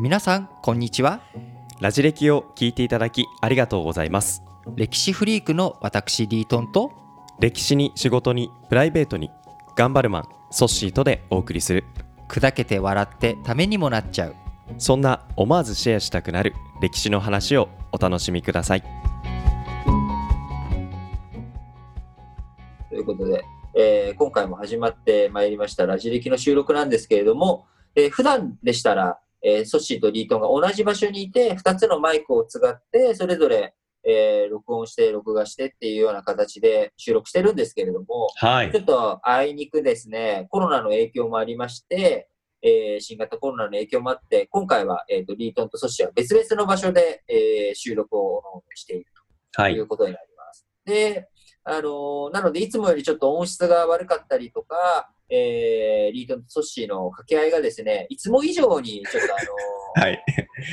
[0.00, 1.20] 皆さんこんにちは。
[1.80, 4.42] ラジ歴を聞いていただきありがとうございます。
[4.74, 6.90] 歴史フリークの私リートンと
[7.38, 9.30] 歴史に仕事にプライベートに
[9.76, 11.84] 頑張るマンソッシーとでお送りする。
[12.28, 14.34] 砕けて笑ってためにもなっちゃう。
[14.78, 18.82] そんな思わずシェアしたくなる歴史の話をお楽しみください。
[22.90, 23.44] ということで、
[23.76, 42.28] えー今回も始まってまいりましたラジ歴の収録なんですけれども、えー普段でしたら、えーソッシーとリートンが同じ場所にいて、2つのマイクを使って、それぞれ、えー録音して、録画してっていうような形で収録してるんですけれども、はいちょっとあいにくですね、コロナの影響もありまして、
[42.62, 48.42] えー新型コロナの影響もあって、今回は、えー、とリートンとソッシーは別々の場所で、えー収録を
[48.74, 49.06] している
[49.56, 50.66] はいということになります。
[50.86, 51.28] で、
[51.64, 59.38] あのーなので、いつもよりちょっと音質が悪かったりとか、えーリートンとソッシーの掛け合いがですね、いつも以上にちょっとあ
[60.00, 60.24] のー はい。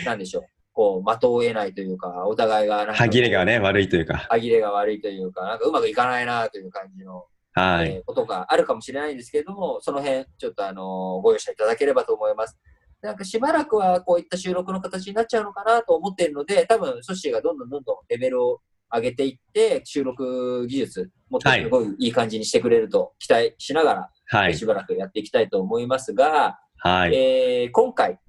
[0.05, 4.17] なんでしょう、こう、的を得ないというか、お互いが歯切れがね悪いというか。
[4.29, 7.89] 歯切れが悪いというか、なんかうまくいかないなという感じの、はい。
[7.91, 12.57] えーことがあるかもしれないんですけれども、その辺、ちょっとあのーご容赦いただければと思います。
[13.01, 18.61] なんかしばらくはこういった収録の形になっちゃうのかなと思っているので、多分ソッシーがどんどんどんどんレベルを
[18.93, 24.57] 上げていって、収録技術、もっとすごいいい感じにしてくれると期待しながら、はい。
[24.57, 27.15] しばらくやっていきたいと思いますが、はい。
[27.15, 28.19] えー今回、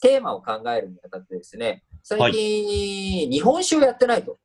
[0.00, 4.38] テーマを考えるにあたってですね、最近、日本史をやってないと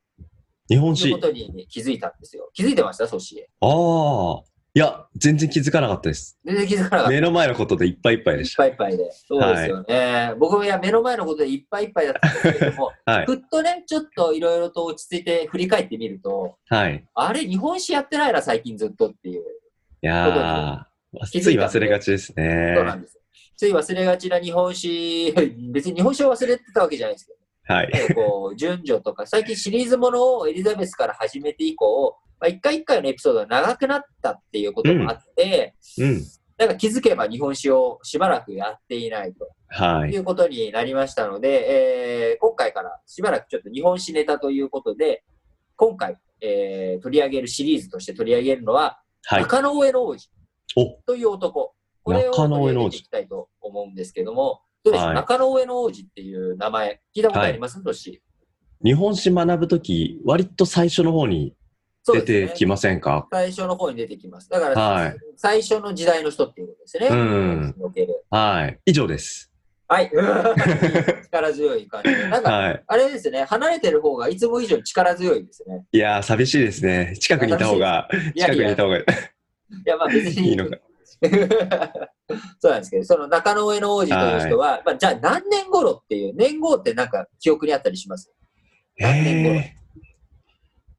[0.69, 2.49] 日本史いうことに気づいたんですよ。
[2.53, 3.07] 気づいてました？
[3.07, 3.39] ソッシー。
[3.65, 7.09] ああいや全然気づかなかったです全然気づかなかった。
[7.09, 9.11] 目の前のことでいっぱいいっぱいでいっしたぱいいっぱいで。
[9.11, 10.33] そうですよね。
[10.39, 19.41] 僕もいや目の前のことでいっぱいいっぱいだったんですけれども、 はいふっとね、ちょっといろいろと落ち着いて振り返ってみると、はいあれ、日本史やってないな、最近ずっとっていう。
[19.41, 23.19] いやーつい忘れがちですねそうなんです。
[23.57, 25.33] つい忘れがちな日本史、
[25.73, 36.21] 別に日本史を忘れてたわけじゃないですけど、はいねこう順序とか、最近シリーズものをエリザベスから始めて以降、まあ、一回一回のエピソードが長くなったっていうこともあって、うん。
[36.57, 39.47] なんか気づけば日本史をしばらくやっていないと。
[39.67, 40.11] はい。
[40.11, 45.23] いうことになりましたので、えー今回からしばらくちょっと日本史ネタということで、
[45.75, 49.41] 今回、えー取り上げるシリーズとして取り上げるのは、はい。
[49.43, 50.29] 中野上の王子
[50.75, 50.99] お。
[51.05, 51.73] という男。
[52.03, 55.15] これを取り上上の王子げていきたいと思うんですけども、どうでしょう、はい。
[55.15, 57.83] 中野上の王子っていう名前、聞いたことあります？
[57.83, 58.23] とし、
[58.83, 61.53] 日本史学ぶとき割と最初の方に
[62.05, 63.27] 出てきませんか？
[63.31, 64.49] 最初の方に出てきます。
[64.49, 65.15] だから、はい。
[65.37, 67.07] 最初の時代の人っていうことですね。
[67.09, 67.75] うん。
[68.29, 68.79] はい。
[68.85, 69.51] 以上です。
[69.87, 70.09] はい。
[71.23, 72.09] 力強い感じ。
[72.15, 72.29] で。
[72.29, 72.83] なんか、はい。
[72.87, 75.85] あれですね、離れてる方がいつも以上に力強いですね。
[75.91, 77.15] いやー寂しいですね。
[77.19, 79.03] 近くにいた方が 近くにいた方がい
[79.85, 80.49] や、まあ別に。
[80.49, 80.77] いいのか。
[82.59, 88.31] そうなんですけど、その中野上の王子という人は、まあ、じゃあ何年頃っていう、年号ってなんか記憶にあったりします？
[88.97, 89.55] 何年頃？
[89.59, 89.80] えー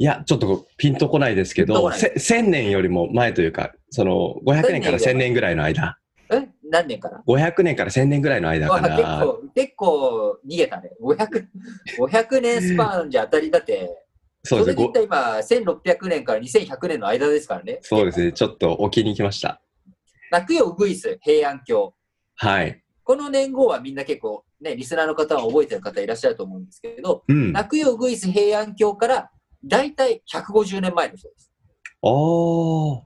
[0.02, 5.96] いや、ちょっとピンとこないですけど、ピンとこないせ1000年よりも前というか、その500年から1000年ぐらいの間、
[6.28, 6.48] え？
[6.68, 9.20] 何年から？500年から1000年ぐらいの間かあ結な。
[9.24, 10.90] 構、結構逃げたね。
[11.00, 11.46] 500、
[12.00, 13.96] 500年スパンじゃ当たりだって、
[14.42, 17.78] そうですねごれで言ったら今、1600年から2100年の間ですからね。
[17.82, 19.62] そうですね、ちょっと置きに行きました。
[20.32, 21.94] 泣くよウグイス、平安京。
[22.34, 22.82] はい。
[23.04, 27.52] この年号はみんな結構、ね、リスナーの方は覚えてる方いらっしゃると思うんですけれど、うん。
[27.52, 29.30] 泣くよウグイス平安京から
[29.64, 31.52] 大体150年前の人です。
[32.02, 33.02] おー。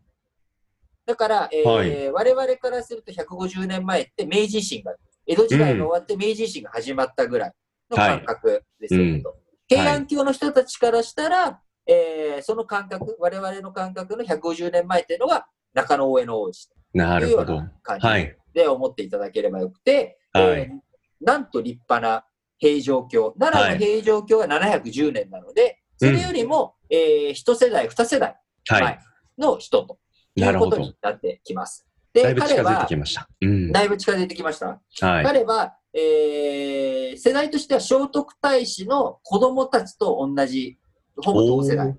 [1.06, 4.94] だから、えーはい我々からすると150年前って明治維新が、
[5.26, 7.52] 江戸時代が終わって明治維新が始まったぐらい
[7.90, 9.36] の感覚ですよね、と。
[9.68, 17.72] 平安京の人たちからしたら、えーその感覚、我々の感覚の150年前っていうのが中野上の王子なるほどというような。
[17.82, 18.36] 感じはい。
[18.54, 20.78] で思っていただければよくて、はいえー
[21.18, 22.26] なんと立派な
[22.58, 28.36] 平城京、奈良の平城京が710年なので、それよりも、えー一世代、二世代
[28.68, 28.82] はい。
[28.82, 28.98] 前
[29.38, 29.98] の人と
[30.34, 30.96] いうことに。
[31.02, 31.86] なってきます。
[32.12, 33.28] で、だいぶ近づいてき、ました。
[33.40, 33.72] うん。
[33.72, 34.80] だいぶ近づいてきました。
[35.00, 35.24] はい。
[35.24, 40.78] 彼は、えー世代としては聖徳太子の子供たちと同じ、
[41.24, 41.94] ほぼ同世代。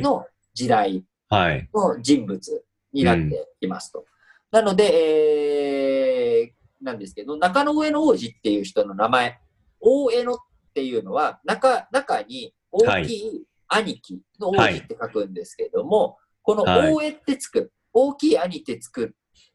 [0.00, 1.68] の時代はい。
[1.72, 4.04] の人物になっていますと。
[4.50, 9.38] なので、えーなんですけど、中野上の王子っていう人の名前、
[9.80, 10.38] 大江野っ
[10.74, 19.14] ていうのは、中、中に大きい兄貴の王子って書くんですけども、このはい大江ってつく、大きい兄ってつく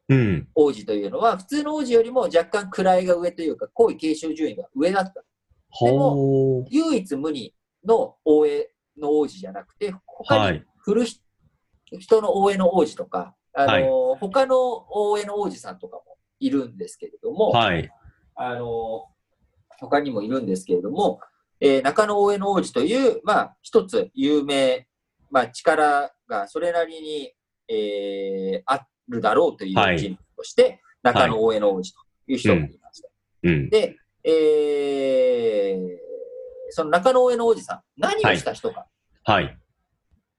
[0.10, 0.48] うん。
[0.54, 5.24] 王子というのは、普通の王子よりも若干位が上というか、皇位継承順位が上だった。
[5.70, 6.66] ほー。
[6.70, 7.54] 唯一無二
[7.86, 10.66] の大江の王子じゃなくて、他にはい。
[10.78, 11.22] 古ひ
[12.00, 14.56] 人の大江の王子とか、あの他の
[14.90, 16.04] 大江の王子さんとかも
[16.40, 17.90] いるんですけれども、はい。
[18.36, 19.06] あの
[19.80, 21.20] 他にもいるんですけれども、
[21.66, 24.86] えー中野大江の王子という、まあ、一つ有名、
[25.32, 27.32] まあ、力がそれなりに、
[27.70, 33.10] えーあるだろうというはい人物として、中野大江の王子という人がいました。
[33.44, 33.70] うん。
[33.70, 35.88] で、えー
[36.76, 38.88] その中野大江の王子さん、何をした人か
[39.26, 39.46] はい。
[39.46, 39.50] っ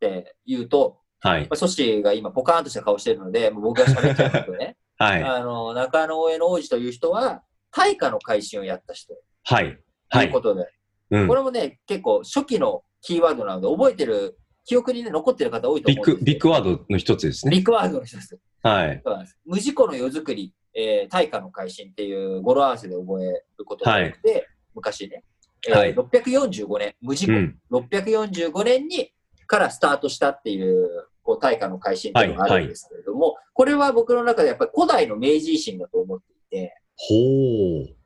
[0.01, 1.43] ていうと、はい。
[1.43, 5.23] まあ、ソッシーが今ポカーンとした顔してるので、もう僕が喋っちゃうけどね、 はい。
[5.23, 9.79] あの、中野大江の王子という人は、大化の改新をやった人はい。
[10.11, 10.67] とはいいうことで、
[11.23, 11.35] うんこ。
[11.35, 17.51] れもね、結構初期のキーワードなので、覚えてる、記憶にね、残ってる方多いとビッグ、思うんですけどビッグワードの一つですね。
[17.51, 18.39] ビッグワードの一つ。
[18.63, 19.01] はい。
[19.05, 19.39] そうなんです。
[19.45, 25.23] 無事故の世作り、えー、大化の改新っていう語呂合わせで覚えることが多くて、昔ね、
[25.69, 27.59] えーはい645年、無事故、うん。
[27.71, 29.13] 645年に
[29.47, 30.89] からスタートしたっていう、
[31.23, 37.15] こう、大化の改新っていうのがあるんですけれども、これは僕の中でやっぱり古代の明治維新だと思っていて、ほ
[37.91, 37.97] う。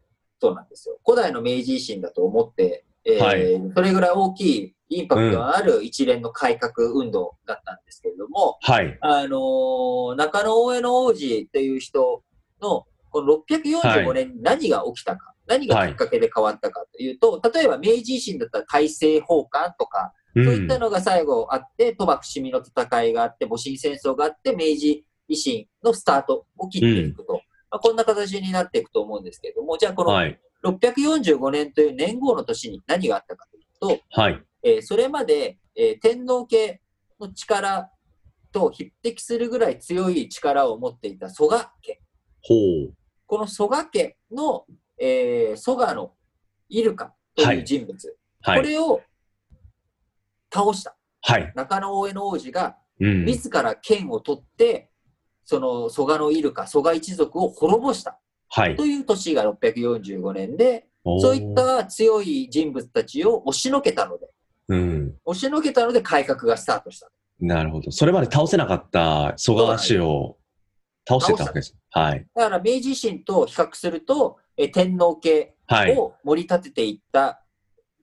[0.41, 0.99] そうなんですよ。
[1.05, 8.99] 古代の明治維新だと思って、えーはいそれぐらい大きいインパクトのある一連の改革運動だったんですけれども、はい。
[9.01, 12.23] あのー中野大江の王子っていう人
[12.63, 20.81] の、この645年に何が起きたか、何がきっかけで変わったかというと、例えば明治維新だったら大政奉還とか、うそういったん。
[20.81, 27.43] のが最後あって、鳥羽伏見の戦いがあって、戊辰戦争があって、明治維新のスタートを切っていくと。
[27.71, 30.41] まあ、こんな形になっていくと思うんですけれども、じゃあこのはい。
[30.65, 33.65] 645年という年号の年に何があったかという
[33.99, 34.43] と、はい。
[34.63, 36.81] えーそれまで、えー天皇家
[37.21, 37.91] の力
[38.53, 42.01] と匹敵するぐらい強い力を持っていた蘇我家。
[42.43, 42.55] ほ
[42.91, 42.95] う。
[43.27, 44.65] この蘇我家の、
[45.01, 46.13] えー蘇我の
[46.69, 48.17] イルカという人物。
[48.43, 48.61] はい。
[48.61, 49.01] これを
[50.53, 50.97] 倒した。
[51.23, 51.53] はい。
[51.55, 53.25] 中野大江の王子がうん。
[53.27, 54.91] 自ら剣を取って、
[55.45, 58.19] その蘇我のイルカ、蘇我一族を滅ぼした
[58.51, 58.77] はい。
[58.77, 60.87] という年が645年で、
[61.21, 61.55] そういっ。
[61.55, 64.29] た強い人物たちを押しのけたので、
[64.69, 65.15] うん。
[65.25, 67.11] 押しのけたので改革がスタートした。
[67.41, 67.91] なるほど。
[67.91, 70.37] それまで倒せなかった蘇我氏を
[71.09, 71.75] 倒してたわけです。
[71.91, 72.27] はい。
[72.35, 75.97] だから明治維新と比較すると、え天皇家はい。
[75.97, 77.43] を盛り立てていった、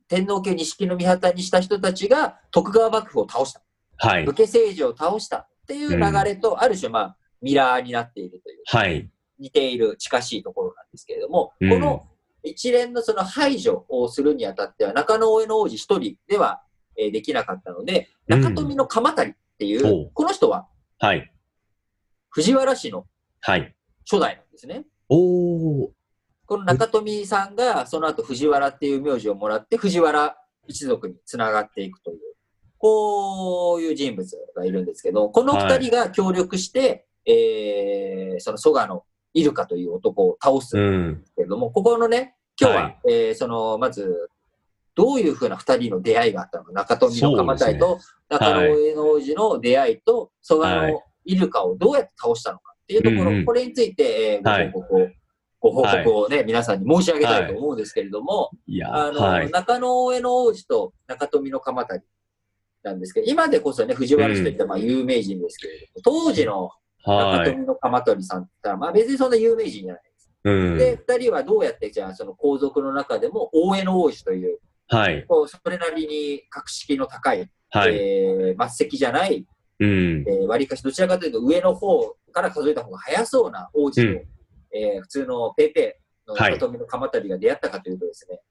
[0.08, 3.62] 天皇家錦の御旗にした人たちが徳川幕府を倒した。
[3.98, 4.34] はい武。
[4.34, 9.10] 家政治を倒したっていう流れと、ある種、まあ、ミラーになっているという、はい。
[9.40, 12.08] 似ている近しいところなんですけれども、うんこの
[12.48, 16.62] 一連のその排除をするにあたっては、中野大江の王子一人では、
[16.96, 20.68] えーできなかったので、うん中富の鎌足っていう、ほうこの人は
[21.00, 21.32] はい。
[22.30, 23.06] 藤原氏の
[23.42, 23.76] はい。
[24.10, 24.86] 初代なんですね。
[25.10, 25.90] おー。
[26.46, 30.38] この中富さんがその後藤原っていう名字をもらって藤原
[30.68, 32.20] 一族につながっていくという、
[32.78, 39.04] こういう人物がいるんですけど、この二人が協力して、えーその蘇我の
[39.36, 41.20] イルカという男を倒すうんん。
[41.20, 43.00] ですけれども、ここのね、今日は、はい。
[43.08, 44.30] えーその、まず、
[44.96, 48.00] どういうふうな二人の出会いがあったのか、中富の鎌隊と
[48.30, 50.94] 中野上の王子の出会いと、蘇我はい。
[50.94, 53.46] のイルカをどうやって倒したのかっていうところ、うんうん。
[53.46, 55.08] これについて、えーはいご報告を、
[55.60, 58.52] ご報告をね、皆さんに申し上げたいと思うんですけれども、
[58.86, 59.52] あの、はい。
[59.52, 62.02] 中野上の王子と中富の鎌足
[62.84, 66.72] なんですけど、今でこそね、藤原氏といったまあ有名人ですけれども、当時の中
[67.06, 67.52] はい。
[67.52, 70.32] 富の鎌足さんって言ったら、まあ別にそんな有名人じゃないです。
[70.44, 70.78] うん。
[70.78, 75.26] で、二人はどうやって、じゃあ、その皇族の中でも、大江の王子という、はい。
[75.28, 77.96] こうそれなりに格式の高い、はい。
[77.96, 79.46] えー末席じゃない、
[79.80, 80.26] うん。
[80.28, 84.08] えー、割りかし、どちらかというと上の方から数えた方が早そうな王子と、うん
[84.72, 88.42] えー普通のペーペーのはい里見の鎌足が出会ったかというとですね、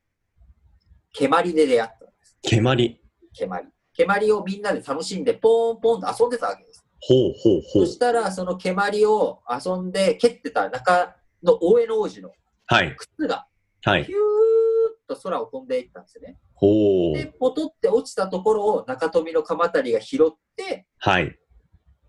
[1.12, 2.38] 蹴鞠で出会ったんです。
[2.42, 3.00] 蹴鞠。
[3.32, 3.68] 蹴鞠。
[3.92, 6.83] 蹴鞠をみんなで楽しんで、ポーンポーンと遊んでたわけです。
[7.06, 7.92] ほうほうほうそ。
[7.92, 12.30] したら、その蹴鞠を遊んで蹴ってた中の大江の王子の
[12.66, 12.96] はい。
[12.96, 13.46] 靴が、
[13.82, 14.12] はいヒ。
[14.12, 16.38] ューッと空を飛んでいったんですね。
[16.54, 17.26] ほうで、。
[17.26, 21.38] ポトって落ちたところを中富の鎌足が拾って、はい。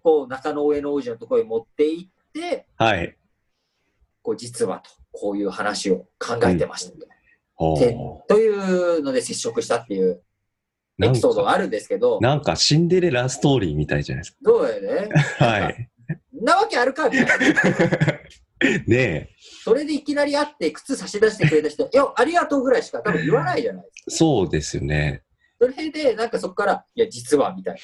[0.02, 3.18] こう中野上の王子のところに持って行って、はい。
[4.22, 8.28] こう実はと、こういう話を考えてましたう。
[8.28, 10.24] というので接触したっていう
[11.04, 15.10] エピソードがあるんですけど、なんかシンデレラストーリーみたいじゃないですどうやね？
[15.38, 15.46] か。
[15.46, 15.90] はい。
[16.42, 17.46] んなわけあるかみたいな。
[18.88, 19.30] ね
[19.64, 24.12] それでいきなり会って靴差し出してくれた人、いや、ありがとうぐらいしか多分言わないじゃないですか。
[24.12, 24.16] え。
[24.16, 25.24] そうですよね。
[25.60, 27.80] それで、なんかそこから、いや、実はみたいな。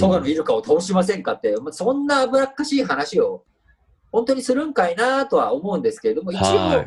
[0.00, 3.44] 蘇我のイルカを倒しませんかって、まあそんな脂っかしい話を
[4.12, 6.86] 本当にするんかいなとは思うんですけれども、一応は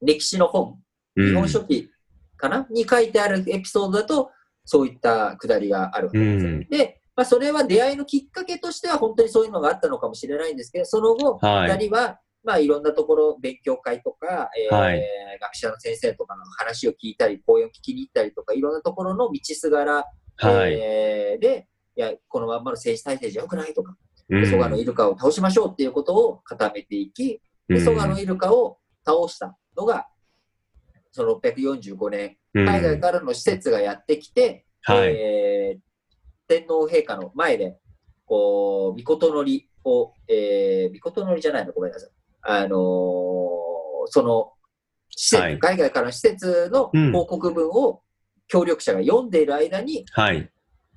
[0.00, 0.78] 歴史の本、
[1.16, 1.22] い。
[1.22, 1.90] 日うん本書紀
[2.36, 4.30] かな、に書いてあるエピソードだと、
[4.64, 6.46] そういったくだりがあるわけです。
[6.46, 6.68] うん。
[6.68, 11.70] で、まあ、それは出会いのきっかけとしては本当にそういうのがあったのかもしれないんですけど、その後、はい。
[11.70, 15.02] 二人は、まあ、いろんなところ、勉強会とか、えーはい
[15.40, 20.04] 学者の先生とかの話を聞いたり、講演を聞きに行ったりとか、いろんなところの道すがら、
[20.36, 20.74] はい。
[20.74, 21.66] えーで、
[21.96, 23.96] いや、このまんまの政治体制じゃ良くないとか、
[24.30, 24.50] うん。
[24.50, 30.06] 蘇我のイルカを倒しましょうっていうことを固めていき、で蘇我のイルカを倒したのが、
[31.14, 35.14] その645年、うん海外からの施設がやってきて、はい。
[35.14, 35.80] えー
[36.46, 37.78] 天皇陛下の前で、
[38.26, 42.10] こう、御事のりを、えー、御事のりじゃないの、ごめんなさい。
[42.42, 42.70] あのー
[44.06, 44.52] その、
[45.08, 48.02] 施設、はい海外からの施設のうん報告文を
[48.48, 50.50] 協力者が読んでいる間に、はい。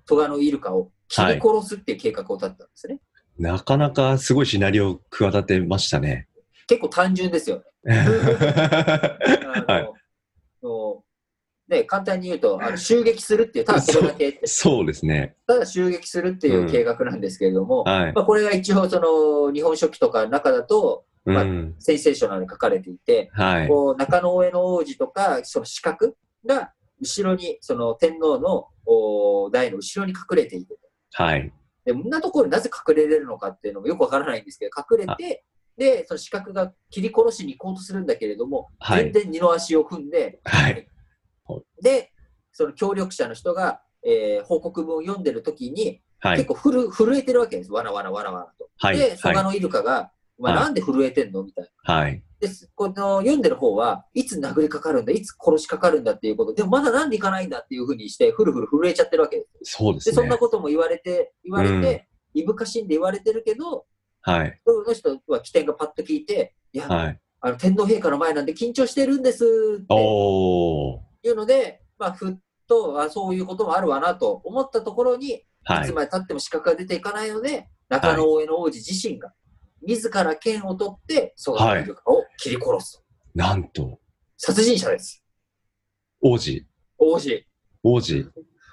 [0.08, 3.00] トガのイルカを切り殺すっていう計画を立てたんですね。
[3.38, 6.28] なかなかすごいシナリオ企てましたね。
[6.66, 7.64] 結構単純ですよね。
[7.88, 10.07] あのはい
[11.68, 15.36] ね、簡単に言うと、あの襲撃するっていう、ただそれだけそうですね。
[15.46, 18.14] ただ襲撃するっていう計画なんですけれども、はい。
[18.14, 21.76] まあ、これが一応、その、日本書紀とかの中だと、まあうん。
[21.78, 23.68] センセーショナルに書かれていて、はい。
[23.68, 26.14] こう中野上の王子とか、その四角
[26.46, 26.72] が
[27.02, 30.78] 後ろに、その天皇のお台の後ろに隠れていて、
[31.12, 31.52] はい。
[31.84, 35.44] で、こんなところになぜ隠れれるのかっていうのもよくわからないんですけど、隠れて、
[35.78, 40.88] で、その四角が切り殺しに行こうとするんだけれども、はい全然二の足を踏んで、はい。
[41.82, 42.12] で、
[42.52, 46.48] その協力者の人が、えー報告文を読んでる時に、はい結。
[46.48, 47.72] 構ふる震えてるわけです。
[47.72, 48.70] わなわなわなわなと。
[48.80, 48.98] はい。
[48.98, 49.44] で、蘇我はい。
[49.44, 51.44] のイルカが、お前はいなんで震えてんの？
[51.44, 51.94] みたいな。
[51.94, 52.24] はい。
[52.40, 52.72] です。
[52.76, 59.48] この読んでる方はいつ殴りかかるんだ、いつ殺しかかるんだっていうこと、でもまだなんで行かないんだっていうふうにして、ふるふる震えちゃってるわけです。
[59.54, 60.16] で、そうですね。
[60.16, 63.86] そんなことも言われて、言われて、いぶかしんで言われてるけど、
[64.28, 64.60] はい。
[64.66, 67.20] その人は起点がパッと聞いて、いや、はい。
[67.40, 69.48] あの天皇陛下の前なんで緊張してるんですっ
[69.88, 69.94] て。
[69.94, 72.36] いうので、まあ、ふっ
[72.68, 75.94] とあそういうこともあるわなと思ったところに、はいいつ。
[75.94, 79.34] まで経っても資格が出ていかないので、中野大江の王子自身が、
[79.82, 83.04] 自ら剣を取って、蘇我のイルカを切り殺すと。
[83.34, 84.00] なんと、
[84.36, 85.24] 殺人者です。
[86.20, 86.68] 王子。
[86.98, 87.48] 王子。
[87.82, 88.30] 王子。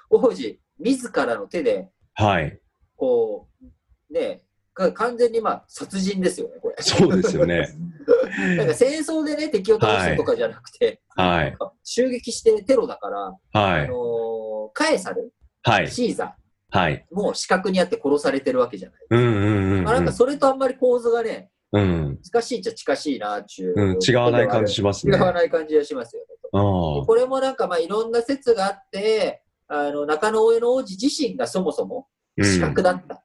[0.09, 2.59] 王子、自らの手で、はい。
[2.97, 4.41] こう、ね、か
[4.75, 6.75] 完全にまあ殺人ですよね、これ。
[6.79, 7.69] そうですよね。
[8.57, 11.57] なんか戦争でね、敵を倒すとかじゃなくて、はい。
[11.83, 13.85] 襲撃してテロだから、はい。
[13.85, 15.31] あのーカエサル、
[15.63, 15.89] はい。
[15.89, 16.35] シーザ
[16.69, 17.05] はい。
[17.09, 18.99] ーも死角にあって殺されてるわけじゃない。
[19.11, 22.19] うんうんうんまあ、なんかそれとあんまり構図がね、うん。
[22.21, 23.99] 近しいっちゃ近しいなっていう、うん。
[24.05, 25.17] 違わない感じしますね。
[25.17, 26.27] 違わない感じがしますよね。
[26.51, 27.05] ああ。
[27.05, 33.24] これもなんかまあいろんな説があって、あの中野大江の王子自身がそもそもうん死角だった。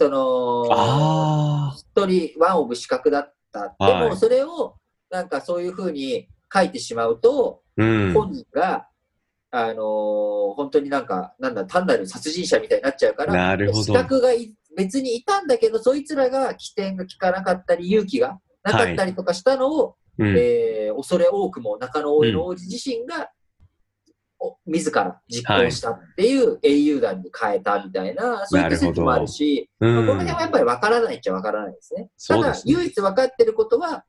[0.00, 1.74] その、
[2.06, 3.76] 人ワンオブ資格だった。
[3.78, 4.76] ではいもそれを
[5.10, 7.82] なんかそういうふうに書いてしまうと、あ。
[7.82, 8.14] うん。
[8.14, 8.88] 本人が、
[9.50, 20.34] あのー本当になんか、なんだ、単なる殺人者みたいになっちゃうから、なるほど資格がい別にいたんだけど、そいつらが起点が効かなかったり、勇気がなかったりとかしたのを、うん。
[20.38, 23.26] えー恐れ多くも中野大江の王子自身が、お
[24.66, 32.10] 自ら実行したっていう英雄団に変えたみたいな、そういった説もあるし、うまあこのん辺はやっぱり分からないっちゃ分からないですね。
[32.26, 34.04] ただ、唯一分かってることは、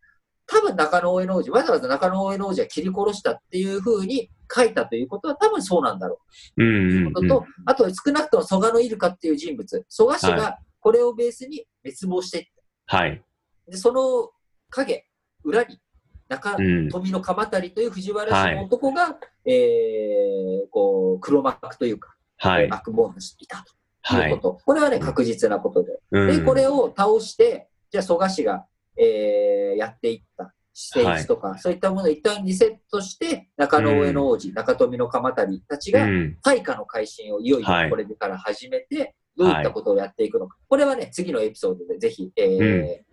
[0.47, 6.19] 多分中野大江の王子、わざわざ中野大江の王子が切り殺したっていうふうに書いたということは、多分そうなんだろ
[6.57, 7.13] うんうといううんうん。
[7.13, 12.45] ことと、あと少なくとも蘇我のイルカっていう人物、蘇我氏はがこれをベースに滅亡していっ
[12.87, 13.23] はい。
[13.65, 13.71] た。
[13.71, 14.29] で、その
[14.69, 15.05] 影、
[15.43, 15.79] 裏に、
[16.27, 16.89] 中うん。
[16.89, 22.67] 富の鎌足という藤原氏の男が、えーこう黒幕というか、はい。
[22.67, 24.37] バックボーンとしていたとはいいう。
[24.37, 25.99] こと、これはね、確実なことで。
[26.11, 28.65] うんで、これを倒して、じゃあ蘇我氏が、
[28.97, 36.37] えーやっていった政治とか、そういったものを一旦リセットして、中野上の王子、中富の鎌足たちが、うん。
[36.43, 40.57] 大化の改新をいよいよはいこれから始めて、どういったことをやっていくのか。
[40.67, 43.05] これはね、次のエピソードでぜひ、えーうん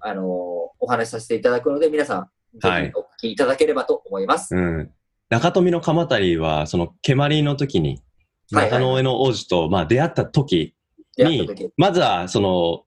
[0.00, 0.24] あのー
[0.78, 4.54] お話しさせていただくので、皆さん、ぜはいひお聞きいただければと思います。
[4.54, 4.90] うん。
[5.28, 8.02] 中富の鎌足は、その、蹴鞠の時に、はいはい
[8.48, 10.76] 中野上の王子と、まあ、出会った時
[11.18, 12.84] にまずは、その、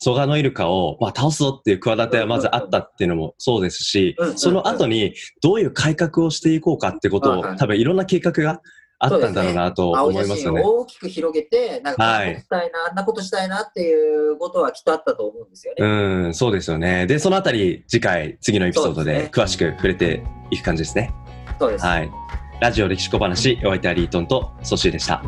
[0.00, 8.60] 蘇我のイルカを、まあ、倒すぞっていう企てはまずあったっていうのもそうですしその後にどういう改革をしていこうかってことを、多分いろんな計画が
[9.00, 10.62] あったんだろうなと青思いますよね。
[10.64, 15.86] 大きく広げて、なんか、したいな、あんなことしたいなっていうことはきっとあったと思うんですよね。
[15.86, 17.06] うん、そうですよね。
[17.06, 21.12] で、そのあたり、次回、次のエピソードで詳しく触れていく感じですね。
[21.58, 21.84] そうです。
[21.84, 22.10] はい。
[22.60, 25.22] ラジオ歴史小話、お相手はリートンとソシーでした。